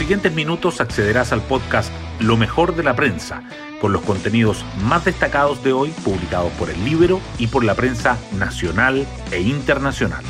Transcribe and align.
siguientes 0.00 0.32
minutos 0.34 0.80
accederás 0.80 1.30
al 1.30 1.42
podcast 1.42 1.92
Lo 2.20 2.38
mejor 2.38 2.74
de 2.74 2.82
la 2.82 2.96
prensa, 2.96 3.42
con 3.82 3.92
los 3.92 4.00
contenidos 4.00 4.64
más 4.82 5.04
destacados 5.04 5.62
de 5.62 5.74
hoy 5.74 5.90
publicados 6.02 6.50
por 6.52 6.70
el 6.70 6.82
libro 6.86 7.20
y 7.38 7.48
por 7.48 7.64
la 7.64 7.74
prensa 7.74 8.16
nacional 8.38 9.06
e 9.30 9.42
internacional. 9.42 10.24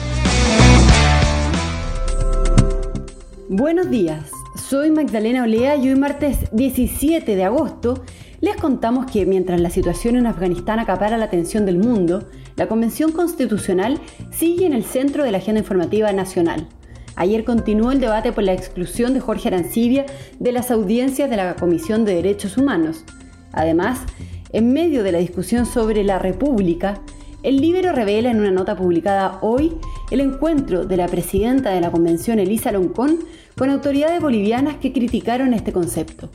Buenos 3.48 3.88
días, 3.88 4.32
soy 4.56 4.90
Magdalena 4.90 5.44
Olea 5.44 5.76
y 5.76 5.88
hoy 5.88 5.94
martes 5.94 6.48
17 6.50 7.36
de 7.36 7.44
agosto 7.44 8.02
les 8.40 8.56
contamos 8.56 9.08
que 9.08 9.24
mientras 9.24 9.60
la 9.60 9.70
situación 9.70 10.16
en 10.16 10.26
Afganistán 10.26 10.80
acapara 10.80 11.16
la 11.16 11.26
atención 11.26 11.64
del 11.64 11.78
mundo, 11.78 12.28
la 12.56 12.66
Convención 12.66 13.12
Constitucional 13.12 14.00
sigue 14.32 14.66
en 14.66 14.72
el 14.72 14.82
centro 14.82 15.22
de 15.22 15.30
la 15.30 15.38
agenda 15.38 15.60
informativa 15.60 16.12
nacional. 16.12 16.66
Ayer 17.16 17.44
continuó 17.44 17.92
el 17.92 18.00
debate 18.00 18.32
por 18.32 18.44
la 18.44 18.52
exclusión 18.52 19.14
de 19.14 19.20
Jorge 19.20 19.48
Arancibia 19.48 20.06
de 20.38 20.52
las 20.52 20.70
audiencias 20.70 21.28
de 21.28 21.36
la 21.36 21.56
Comisión 21.56 22.04
de 22.04 22.14
Derechos 22.14 22.56
Humanos. 22.56 23.04
Además, 23.52 24.00
en 24.52 24.72
medio 24.72 25.02
de 25.02 25.12
la 25.12 25.18
discusión 25.18 25.66
sobre 25.66 26.04
la 26.04 26.18
República, 26.18 27.00
el 27.42 27.56
Libro 27.56 27.92
revela 27.92 28.30
en 28.30 28.38
una 28.38 28.50
nota 28.50 28.76
publicada 28.76 29.38
hoy 29.40 29.76
el 30.10 30.20
encuentro 30.20 30.84
de 30.84 30.96
la 30.96 31.06
presidenta 31.06 31.70
de 31.70 31.80
la 31.80 31.90
convención, 31.90 32.38
Elisa 32.38 32.72
Loncón, 32.72 33.20
con 33.56 33.70
autoridades 33.70 34.20
bolivianas 34.20 34.76
que 34.76 34.92
criticaron 34.92 35.54
este 35.54 35.72
concepto. 35.72 36.30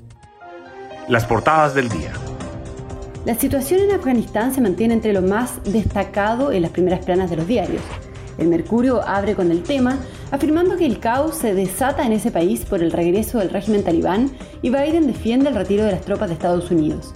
Las 1.08 1.26
portadas 1.26 1.76
del 1.76 1.90
día. 1.90 2.12
La 3.26 3.36
situación 3.36 3.82
en 3.82 3.92
Afganistán 3.92 4.54
se 4.54 4.62
mantiene 4.62 4.94
entre 4.94 5.14
lo 5.14 5.22
más 5.22 5.64
destacado 5.64 6.52
en 6.52 6.62
las 6.62 6.72
primeras 6.72 7.04
planas 7.06 7.30
de 7.30 7.36
los 7.36 7.48
diarios. 7.48 7.82
El 8.38 8.48
Mercurio 8.48 9.02
abre 9.02 9.36
con 9.36 9.52
el 9.52 9.64
tema, 9.64 9.98
afirmando 10.32 10.78
que 10.78 10.86
el 10.86 11.00
caos 11.00 11.36
se 11.36 11.54
desata 11.54 12.06
en 12.06 12.12
ese 12.12 12.32
país 12.32 12.66
por 12.66 12.82
el 12.82 12.92
regreso 12.92 13.40
del 13.40 13.50
régimen 13.50 13.84
talibán 13.84 14.32
y 14.62 14.70
Biden 14.70 15.08
defiende 15.08 15.50
el 15.50 15.56
retiro 15.56 15.86
de 15.86 15.92
las 15.92 16.02
tropas 16.02 16.30
de 16.30 16.36
Estados 16.36 16.72
Unidos. 16.72 17.14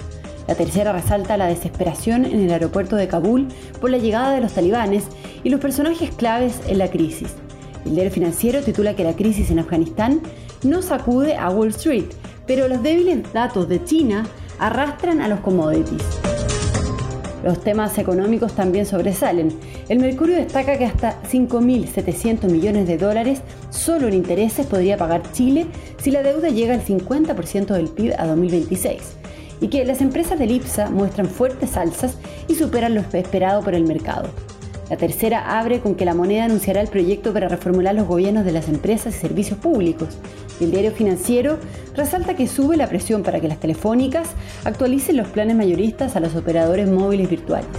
La 0.48 0.56
tercera 0.56 0.94
resalta 0.94 1.38
la 1.38 1.46
desesperación 1.46 2.26
en 2.26 2.42
el 2.42 2.52
aeropuerto 2.52 2.96
de 2.96 3.08
Kabul 3.08 3.48
por 3.80 3.92
la 3.92 4.00
llegada 4.00 4.32
de 4.32 4.42
los 4.42 4.54
talibanes 4.54 5.06
y 5.44 5.50
los 5.50 5.60
personajes 5.60 6.12
claves 6.12 6.60
en 6.68 6.80
la 6.80 6.90
crisis. 6.90 7.36
El 7.86 7.94
diario 7.94 8.12
financiero 8.12 8.62
titula 8.62 8.96
que 8.96 9.04
la 9.04 9.16
crisis 9.16 9.52
en 9.52 9.60
Afganistán 9.60 10.22
no 10.64 10.82
sacude 10.82 11.36
a 11.36 11.50
Wall 11.50 11.70
Street, 11.70 12.06
pero 12.48 12.68
los 12.68 12.82
débiles 12.82 13.32
datos 13.32 13.70
de 13.70 13.84
China 13.84 14.26
arrastran 14.60 15.22
a 15.22 15.28
los 15.28 15.40
commodities. 15.42 16.29
Los 17.44 17.62
temas 17.62 17.98
económicos 17.98 18.54
también 18.54 18.86
sobresalen. 18.86 19.58
El 19.88 20.00
Mercurio 20.00 20.36
destaca 20.36 20.78
que 20.78 20.86
hasta 20.86 21.22
5.700 21.24 22.50
millones 22.50 22.88
de 22.88 22.98
dólares 22.98 23.42
solo 23.70 24.08
en 24.08 24.14
intereses 24.14 24.66
podría 24.66 24.98
pagar 24.98 25.32
Chile 25.32 25.68
si 26.02 26.12
la 26.12 26.24
deuda 26.24 26.50
llega 26.50 26.74
al 26.74 26.86
50% 26.86 27.68
del 27.68 27.88
PIB 27.88 28.14
a 28.18 28.28
2026 28.28 29.02
y 29.62 29.68
que 29.68 29.86
las 29.86 30.02
empresas 30.02 30.40
del 30.40 30.52
IPSA 30.52 30.90
muestran 30.90 31.28
fuertes 31.28 31.78
alzas 31.78 32.18
y 32.48 32.56
superan 32.56 32.96
lo 32.96 33.02
esperado 33.02 33.62
por 33.62 33.74
el 33.74 33.86
mercado. 33.86 34.30
La 34.90 34.98
tercera 34.98 35.60
abre 35.60 35.82
con 35.82 35.94
que 35.94 36.04
la 36.04 36.16
moneda 36.16 36.46
anunciará 36.46 36.82
el 36.82 36.88
proyecto 36.88 37.32
para 37.32 37.48
reformular 37.48 37.94
los 37.94 38.08
gobiernos 38.08 38.44
de 38.44 38.52
las 38.52 38.68
empresas 38.68 39.16
y 39.16 39.20
servicios 39.20 39.60
públicos. 39.60 40.18
El 40.60 40.72
diario 40.72 40.92
financiero 40.92 41.60
resalta 41.96 42.36
que 42.36 42.48
sube 42.48 42.76
la 42.76 42.88
presión 42.88 43.22
para 43.22 43.40
que 43.40 43.48
las 43.48 43.60
telefónicas 43.60 44.30
actualicen 44.66 45.18
los 45.18 45.28
planes 45.28 45.56
mayoristas 45.56 46.16
a 46.16 46.20
los 46.20 46.36
operadores 46.36 46.90
móviles 46.90 47.30
virtuales. 47.30 47.70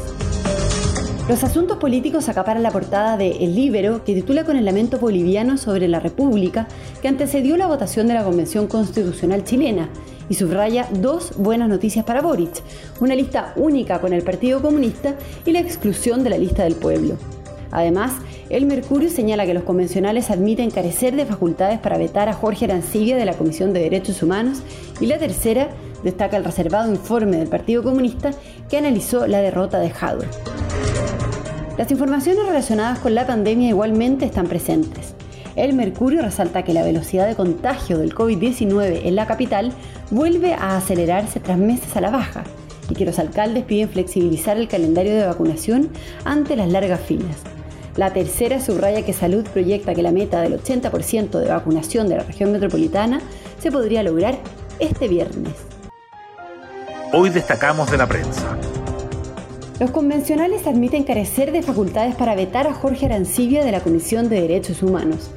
Los 1.28 1.44
asuntos 1.44 1.78
políticos 1.78 2.28
acaparan 2.28 2.62
la 2.62 2.70
portada 2.70 3.17
de 3.17 3.45
El 3.45 3.55
Libero, 3.55 4.05
que 4.05 4.14
titula 4.14 4.45
con 4.45 4.56
el 4.56 4.64
lamento 4.64 4.98
boliviano 4.98 5.58
sobre 5.58 5.86
la 5.89 6.00
República, 6.00 6.67
que 7.02 7.08
antecedió 7.08 7.56
la 7.56 7.67
votación 7.67 8.08
de 8.08 8.14
la 8.14 8.24
Convención 8.24 8.67
Constitucional 8.67 9.45
chilena, 9.45 9.89
y 10.31 10.34
subraya 10.34 10.89
dos 10.91 11.33
buenas 11.36 11.69
noticias 11.69 12.06
para 12.06 12.23
Boric, 12.23 12.62
una 13.01 13.14
lista 13.14 13.52
única 13.57 14.01
con 14.01 14.14
el 14.14 14.23
Partido 14.23 14.63
Comunista 14.63 15.17
y 15.45 15.51
la 15.51 15.61
exclusión 15.61 16.24
de 16.24 16.30
la 16.30 16.39
lista 16.39 16.63
del 16.63 16.77
pueblo. 16.77 17.17
Además, 17.73 18.13
el 18.48 18.64
Mercurio 18.67 19.11
señala 19.11 19.45
que 19.45 19.55
los 19.55 19.64
convencionales 19.64 20.30
admiten 20.30 20.70
carecer 20.70 21.14
de 21.14 21.27
facultades 21.27 21.79
para 21.79 21.98
vetar 21.98 22.29
a 22.29 22.35
Jorge 22.35 22.64
Arancibia 22.64 23.17
de 23.17 23.24
la 23.24 23.35
Comisión 23.35 23.73
de 23.73 23.80
Derechos 23.80 24.23
Humanos 24.23 24.63
y 25.01 25.07
la 25.07 25.18
tercera 25.18 25.68
destaca 26.02 26.36
el 26.36 26.45
reservado 26.45 26.91
informe 26.91 27.36
del 27.36 27.48
Partido 27.48 27.83
Comunista 27.83 28.30
que 28.68 28.79
analizó 28.79 29.27
la 29.27 29.41
derrota 29.41 29.79
de 29.79 29.91
Jadwe. 29.91 30.27
Las 31.77 31.91
informaciones 31.91 32.47
relacionadas 32.47 32.98
con 32.98 33.14
la 33.14 33.27
pandemia 33.27 33.68
igualmente 33.68 34.27
están 34.27 34.47
presentes. 34.47 35.14
El 35.61 35.75
Mercurio 35.75 36.23
resalta 36.23 36.63
que 36.63 36.73
la 36.73 36.83
velocidad 36.83 37.27
de 37.27 37.35
contagio 37.35 37.98
del 37.98 38.15
COVID-19 38.15 39.03
en 39.05 39.15
la 39.15 39.27
capital 39.27 39.75
vuelve 40.11 40.55
a 40.55 40.79
acelerarse 40.79 41.39
tras 41.39 41.59
meses 41.59 41.95
a 41.98 42.01
la 42.01 42.09
baja 42.09 42.45
y 42.89 42.95
que 42.95 43.05
los 43.05 43.19
alcaldes 43.19 43.65
piden 43.65 43.91
flexibilizar 43.91 44.57
el 44.57 44.69
calendario 44.69 45.15
de 45.15 45.27
vacunación 45.27 45.91
ante 46.25 46.57
las 46.57 46.71
largas 46.71 47.01
filas. 47.01 47.37
La 47.97 48.11
tercera 48.15 48.59
subraya 48.59 49.05
que 49.05 49.13
Salud 49.13 49.47
proyecta 49.53 49.95
que 49.95 50.01
la 50.01 50.13
meta 50.13 50.41
del 50.41 50.59
80% 50.59 51.39
de 51.39 51.51
vacunación 51.51 52.09
de 52.09 52.17
la 52.17 52.23
región 52.23 52.53
metropolitana 52.53 53.21
se 53.59 53.71
podría 53.71 54.03
lograr 54.03 54.39
este 54.79 55.09
viernes. 55.09 55.53
Hoy 57.13 57.29
destacamos 57.29 57.91
de 57.91 57.98
la 57.98 58.07
prensa. 58.07 58.57
Los 59.79 59.91
convencionales 59.91 60.67
admiten 60.67 61.05
carecer 61.05 61.53
de 61.53 61.61
facultades 61.61 62.15
para 62.15 62.35
vetar 62.35 62.67
a 62.67 62.73
Jorge 62.73 63.05
Arancibia 63.05 63.63
de 63.63 63.73
la 63.73 63.81
Comisión 63.81 64.31
de 64.31 64.41
Derechos 64.41 64.83
Humanos. 64.83 65.31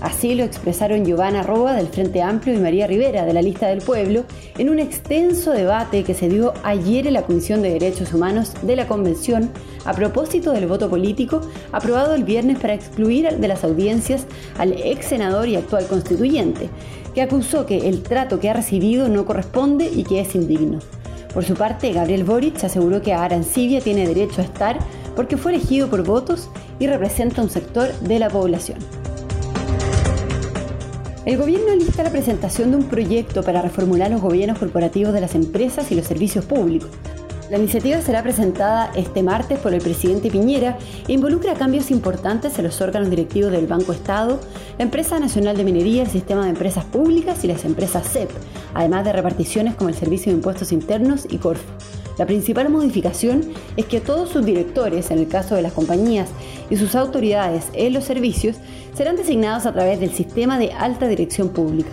Así 0.00 0.36
lo 0.36 0.44
expresaron 0.44 1.04
Giovanna 1.04 1.42
Roa 1.42 1.72
del 1.72 1.88
Frente 1.88 2.22
Amplio 2.22 2.54
y 2.54 2.58
María 2.58 2.86
Rivera 2.86 3.24
de 3.24 3.32
la 3.32 3.42
Lista 3.42 3.66
del 3.66 3.80
Pueblo 3.80 4.24
en 4.56 4.70
un 4.70 4.78
extenso 4.78 5.50
debate 5.50 6.04
que 6.04 6.14
se 6.14 6.28
dio 6.28 6.54
ayer 6.62 7.08
en 7.08 7.14
la 7.14 7.22
Comisión 7.22 7.62
de 7.62 7.72
Derechos 7.72 8.14
Humanos 8.14 8.52
de 8.62 8.76
la 8.76 8.86
Convención 8.86 9.50
a 9.84 9.92
propósito 9.94 10.52
del 10.52 10.68
voto 10.68 10.88
político 10.88 11.40
aprobado 11.72 12.14
el 12.14 12.22
viernes 12.22 12.60
para 12.60 12.74
excluir 12.74 13.28
de 13.28 13.48
las 13.48 13.64
audiencias 13.64 14.26
al 14.56 14.72
ex 14.72 15.06
senador 15.06 15.48
y 15.48 15.56
actual 15.56 15.86
constituyente, 15.86 16.68
que 17.12 17.22
acusó 17.22 17.66
que 17.66 17.88
el 17.88 18.02
trato 18.02 18.38
que 18.38 18.50
ha 18.50 18.54
recibido 18.54 19.08
no 19.08 19.24
corresponde 19.24 19.90
y 19.92 20.04
que 20.04 20.20
es 20.20 20.34
indigno. 20.36 20.78
Por 21.34 21.44
su 21.44 21.54
parte, 21.54 21.92
Gabriel 21.92 22.24
Boric 22.24 22.62
aseguró 22.62 23.02
que 23.02 23.14
Arancibia 23.14 23.80
tiene 23.80 24.06
derecho 24.06 24.42
a 24.42 24.44
estar 24.44 24.78
porque 25.16 25.36
fue 25.36 25.54
elegido 25.54 25.88
por 25.88 26.04
votos 26.04 26.48
y 26.78 26.86
representa 26.86 27.42
un 27.42 27.50
sector 27.50 27.92
de 28.00 28.18
la 28.20 28.30
población. 28.30 28.78
El 31.28 31.36
gobierno 31.36 31.76
lista 31.76 32.02
la 32.02 32.10
presentación 32.10 32.70
de 32.70 32.78
un 32.78 32.84
proyecto 32.84 33.42
para 33.42 33.60
reformular 33.60 34.10
los 34.10 34.22
gobiernos 34.22 34.58
corporativos 34.58 35.12
de 35.12 35.20
las 35.20 35.34
empresas 35.34 35.92
y 35.92 35.94
los 35.94 36.06
servicios 36.06 36.46
públicos. 36.46 36.88
La 37.50 37.58
iniciativa 37.58 38.00
será 38.00 38.22
presentada 38.22 38.90
este 38.96 39.22
martes 39.22 39.58
por 39.58 39.74
el 39.74 39.82
presidente 39.82 40.30
Piñera 40.30 40.78
e 41.06 41.12
involucra 41.12 41.52
cambios 41.52 41.90
importantes 41.90 42.58
en 42.58 42.64
los 42.64 42.80
órganos 42.80 43.10
directivos 43.10 43.52
del 43.52 43.66
Banco 43.66 43.92
Estado, 43.92 44.40
la 44.78 44.84
Empresa 44.84 45.20
Nacional 45.20 45.58
de 45.58 45.64
Minería, 45.64 46.04
el 46.04 46.08
Sistema 46.08 46.44
de 46.44 46.50
Empresas 46.50 46.86
Públicas 46.86 47.44
y 47.44 47.48
las 47.48 47.66
empresas 47.66 48.10
CEP, 48.10 48.30
además 48.72 49.04
de 49.04 49.12
reparticiones 49.12 49.74
como 49.74 49.90
el 49.90 49.96
Servicio 49.96 50.32
de 50.32 50.38
Impuestos 50.38 50.72
Internos 50.72 51.26
y 51.28 51.36
CORF. 51.36 51.60
La 52.18 52.26
principal 52.26 52.68
modificación 52.68 53.52
es 53.76 53.86
que 53.86 54.00
todos 54.00 54.28
sus 54.30 54.44
directores, 54.44 55.12
en 55.12 55.18
el 55.18 55.28
caso 55.28 55.54
de 55.54 55.62
las 55.62 55.72
compañías, 55.72 56.28
y 56.68 56.76
sus 56.76 56.96
autoridades 56.96 57.66
en 57.74 57.94
los 57.94 58.04
servicios 58.04 58.56
serán 58.94 59.14
designados 59.14 59.66
a 59.66 59.72
través 59.72 60.00
del 60.00 60.12
sistema 60.12 60.58
de 60.58 60.72
alta 60.72 61.06
dirección 61.06 61.50
pública. 61.50 61.90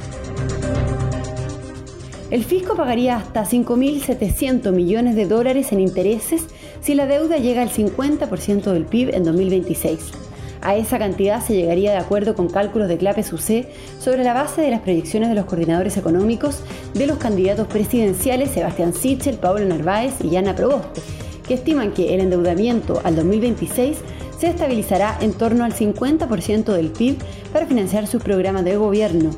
El 2.31 2.43
fisco 2.43 2.75
pagaría 2.75 3.17
hasta 3.17 3.45
5.700 3.45 4.71
millones 4.71 5.15
de 5.15 5.27
dólares 5.27 5.71
en 5.71 5.79
intereses 5.79 6.47
si 6.81 6.95
la 6.95 7.05
deuda 7.05 7.37
llega 7.37 7.61
al 7.61 7.69
50% 7.69 8.63
del 8.73 8.85
PIB 8.85 9.13
en 9.13 9.23
2026. 9.23 10.24
A 10.65 10.75
esa 10.75 10.97
cantidad 10.97 11.45
se 11.45 11.53
llegaría 11.53 11.91
de 11.91 11.99
acuerdo 11.99 12.33
con 12.33 12.49
cálculos 12.49 12.87
de 12.87 12.97
Clape 12.97 13.21
UC 13.21 13.67
sobre 13.99 14.23
la 14.23 14.33
base 14.33 14.63
de 14.63 14.71
las 14.71 14.81
proyecciones 14.81 15.29
de 15.29 15.35
los 15.35 15.45
coordinadores 15.45 15.95
económicos 15.95 16.61
de 16.95 17.05
los 17.05 17.19
candidatos 17.19 17.67
presidenciales 17.67 18.49
Sebastián 18.49 18.91
Sichel, 18.91 19.37
Pablo 19.37 19.63
Narváez 19.63 20.15
y 20.23 20.35
Ana 20.37 20.55
Proboste, 20.55 21.01
que 21.47 21.53
estiman 21.53 21.93
que 21.93 22.15
el 22.15 22.21
endeudamiento 22.21 22.99
al 23.03 23.15
2026 23.15 23.97
se 24.39 24.47
estabilizará 24.47 25.15
en 25.21 25.33
torno 25.33 25.65
al 25.65 25.73
50% 25.75 26.73
del 26.73 26.89
PIB 26.89 27.17
para 27.53 27.67
financiar 27.67 28.07
sus 28.07 28.23
programas 28.23 28.65
de 28.65 28.75
gobierno. 28.75 29.29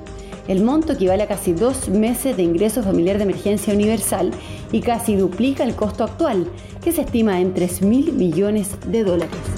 El 0.48 0.63
monto 0.63 0.94
equivale 0.94 1.24
a 1.24 1.28
casi 1.28 1.52
dos 1.52 1.90
meses 1.90 2.38
de 2.38 2.44
ingreso 2.44 2.84
familiar 2.84 3.18
de 3.18 3.25
emergencia 3.25 3.74
universal 3.74 4.31
y 4.72 4.80
casi 4.80 5.18
duplica 5.18 5.66
el 5.66 5.75
costo 5.75 6.06
actual, 6.06 6.48
que 6.81 6.94
se 6.94 7.02
estima 7.02 7.42
en 7.42 7.54
3 7.54 7.81
mil 7.81 8.13
millones 8.13 8.78
de 8.88 9.04
dólares. 9.04 9.56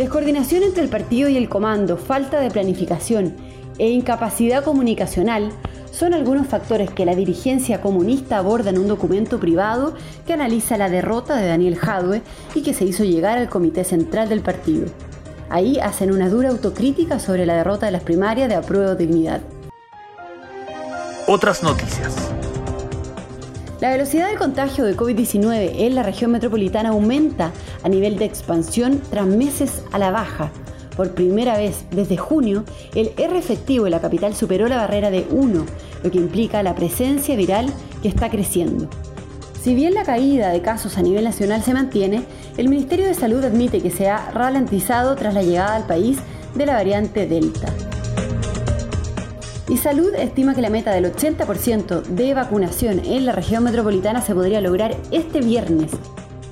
Descoordinación 0.00 0.62
entre 0.62 0.82
el 0.82 0.88
partido 0.88 1.28
y 1.28 1.36
el 1.36 1.50
comando, 1.50 1.98
falta 1.98 2.40
de 2.40 2.50
planificación 2.50 3.36
e 3.76 3.90
incapacidad 3.90 4.64
comunicacional 4.64 5.52
son 5.92 6.14
algunos 6.14 6.46
factores 6.46 6.88
que 6.88 7.04
la 7.04 7.14
dirigencia 7.14 7.82
comunista 7.82 8.38
aborda 8.38 8.70
en 8.70 8.78
un 8.78 8.88
documento 8.88 9.38
privado 9.38 9.92
que 10.26 10.32
analiza 10.32 10.78
la 10.78 10.88
derrota 10.88 11.36
de 11.36 11.48
Daniel 11.48 11.76
Jadwe 11.76 12.22
y 12.54 12.62
que 12.62 12.72
se 12.72 12.86
hizo 12.86 13.04
llegar 13.04 13.36
al 13.36 13.50
Comité 13.50 13.84
Central 13.84 14.30
del 14.30 14.40
partido. 14.40 14.86
Ahí 15.50 15.78
hacen 15.78 16.12
una 16.12 16.30
dura 16.30 16.48
autocrítica 16.48 17.18
sobre 17.18 17.44
la 17.44 17.56
derrota 17.56 17.84
de 17.84 17.92
las 17.92 18.02
primarias 18.02 18.48
de 18.48 18.54
apruebo 18.54 18.94
dignidad. 18.94 19.42
otras 21.26 21.62
noticias. 21.62 22.30
La 23.80 23.88
velocidad 23.88 24.28
del 24.28 24.36
contagio 24.36 24.84
de 24.84 24.94
COVID-19 24.94 25.72
en 25.78 25.94
la 25.94 26.02
región 26.02 26.30
metropolitana 26.32 26.90
aumenta 26.90 27.50
a 27.82 27.88
nivel 27.88 28.18
de 28.18 28.26
expansión 28.26 29.00
tras 29.08 29.26
meses 29.26 29.82
a 29.90 29.98
la 29.98 30.10
baja. 30.10 30.50
Por 30.98 31.14
primera 31.14 31.56
vez 31.56 31.86
desde 31.90 32.18
junio, 32.18 32.64
el 32.94 33.12
R 33.16 33.38
efectivo 33.38 33.86
en 33.86 33.92
la 33.92 34.02
capital 34.02 34.34
superó 34.34 34.68
la 34.68 34.76
barrera 34.76 35.10
de 35.10 35.26
1, 35.30 35.64
lo 36.04 36.10
que 36.10 36.18
implica 36.18 36.62
la 36.62 36.74
presencia 36.74 37.36
viral 37.36 37.72
que 38.02 38.08
está 38.08 38.28
creciendo. 38.28 38.86
Si 39.62 39.74
bien 39.74 39.94
la 39.94 40.04
caída 40.04 40.50
de 40.50 40.60
casos 40.60 40.98
a 40.98 41.02
nivel 41.02 41.24
nacional 41.24 41.62
se 41.62 41.72
mantiene, 41.72 42.22
el 42.58 42.68
Ministerio 42.68 43.06
de 43.06 43.14
Salud 43.14 43.42
admite 43.42 43.80
que 43.80 43.90
se 43.90 44.10
ha 44.10 44.30
ralentizado 44.30 45.16
tras 45.16 45.32
la 45.32 45.42
llegada 45.42 45.76
al 45.76 45.86
país 45.86 46.18
de 46.54 46.66
la 46.66 46.74
variante 46.74 47.26
Delta. 47.26 47.72
Y 49.70 49.76
Salud 49.76 50.12
estima 50.16 50.56
que 50.56 50.62
la 50.62 50.68
meta 50.68 50.90
del 50.90 51.14
80% 51.14 52.02
de 52.02 52.34
vacunación 52.34 53.02
en 53.04 53.24
la 53.24 53.30
región 53.30 53.62
metropolitana 53.62 54.20
se 54.20 54.34
podría 54.34 54.60
lograr 54.60 54.96
este 55.12 55.40
viernes. 55.40 55.92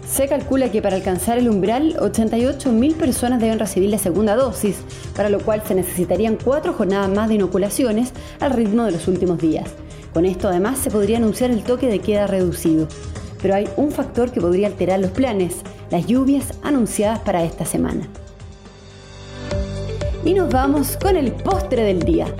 Se 0.09 0.29
calcula 0.29 0.70
que 0.70 0.81
para 0.81 0.94
alcanzar 0.94 1.37
el 1.37 1.49
umbral, 1.49 1.97
88.000 1.97 2.94
personas 2.94 3.41
deben 3.41 3.59
recibir 3.59 3.91
la 3.91 3.99
segunda 3.99 4.37
dosis, 4.37 4.76
para 5.17 5.31
lo 5.31 5.41
cual 5.41 5.62
se 5.67 5.75
necesitarían 5.75 6.38
cuatro 6.43 6.75
jornadas 6.75 7.11
más 7.11 7.29
de 7.29 7.35
inoculaciones 7.35 8.12
al 8.38 8.53
ritmo 8.53 8.85
de 8.85 8.93
los 8.93 9.09
últimos 9.09 9.38
días. 9.38 9.69
Con 10.15 10.25
esto 10.25 10.47
además 10.47 10.79
se 10.79 10.93
podría 10.93 11.17
anunciar 11.17 11.50
el 11.50 11.65
toque 11.65 11.88
de 11.88 11.99
queda 11.99 12.29
reducido. 12.29 12.87
Pero 13.43 13.56
hay 13.56 13.69
un 13.76 13.91
factor 13.91 14.31
que 14.31 14.41
podría 14.41 14.69
alterar 14.69 15.00
los 15.00 15.11
planes, 15.11 15.56
las 15.91 16.06
lluvias 16.06 16.55
anunciadas 16.62 17.19
para 17.19 17.43
esta 17.43 17.65
semana. 17.65 18.06
Y 20.25 20.35
nos 20.35 20.53
vamos 20.53 20.97
con 20.97 21.17
el 21.17 21.32
postre 21.32 21.82
del 21.82 21.99
día. 22.05 22.32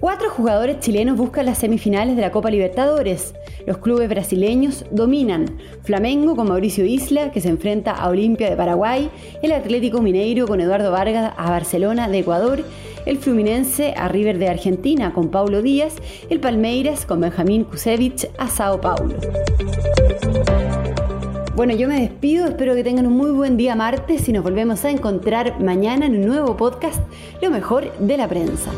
Cuatro 0.00 0.28
jugadores 0.28 0.80
chilenos 0.80 1.16
buscan 1.16 1.46
las 1.46 1.58
semifinales 1.58 2.16
de 2.16 2.22
la 2.22 2.30
Copa 2.30 2.50
Libertadores. 2.50 3.34
Los 3.66 3.78
clubes 3.78 4.08
brasileños 4.08 4.84
dominan. 4.90 5.58
Flamengo 5.82 6.36
con 6.36 6.48
Mauricio 6.48 6.84
Isla, 6.84 7.30
que 7.30 7.40
se 7.40 7.48
enfrenta 7.48 7.92
a 7.92 8.08
Olimpia 8.08 8.50
de 8.50 8.56
Paraguay, 8.56 9.10
el 9.42 9.52
Atlético 9.52 10.02
Mineiro 10.02 10.46
con 10.46 10.60
Eduardo 10.60 10.90
Vargas 10.90 11.32
a 11.36 11.50
Barcelona 11.50 12.08
de 12.08 12.18
Ecuador, 12.18 12.64
el 13.06 13.18
Fluminense 13.18 13.94
a 13.96 14.08
River 14.08 14.38
de 14.38 14.48
Argentina 14.48 15.12
con 15.12 15.30
Paulo 15.30 15.62
Díaz, 15.62 15.94
el 16.28 16.40
Palmeiras 16.40 17.06
con 17.06 17.20
Benjamín 17.20 17.64
Kusevich 17.64 18.28
a 18.36 18.48
Sao 18.48 18.80
Paulo. 18.80 19.14
Bueno, 21.54 21.72
yo 21.72 21.86
me 21.86 22.00
despido, 22.00 22.46
espero 22.46 22.74
que 22.74 22.82
tengan 22.82 23.06
un 23.06 23.16
muy 23.16 23.30
buen 23.30 23.56
día 23.56 23.76
martes 23.76 24.28
y 24.28 24.32
nos 24.32 24.42
volvemos 24.42 24.84
a 24.84 24.90
encontrar 24.90 25.60
mañana 25.60 26.06
en 26.06 26.16
un 26.16 26.26
nuevo 26.26 26.56
podcast, 26.56 27.00
Lo 27.40 27.48
mejor 27.50 27.96
de 27.98 28.16
la 28.16 28.26
prensa. 28.26 28.72